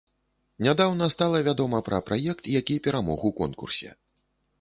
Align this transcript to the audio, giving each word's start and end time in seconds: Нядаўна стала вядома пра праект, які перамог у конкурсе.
Нядаўна 0.67 1.09
стала 1.15 1.41
вядома 1.47 1.81
пра 1.89 1.99
праект, 2.07 2.47
які 2.59 2.79
перамог 2.87 3.27
у 3.29 3.31
конкурсе. 3.41 3.93